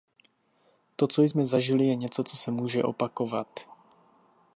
[0.95, 3.59] To, co jsme zažili, je něco, co se může opakovat.